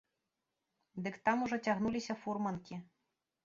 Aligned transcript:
Дык 1.07 1.15
там 1.29 1.45
ужо 1.49 1.61
цягнуліся 1.67 2.13
фурманкі. 2.25 2.83